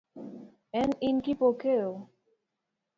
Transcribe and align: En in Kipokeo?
En 0.81 0.89
in 1.09 1.17
Kipokeo? 1.23 1.89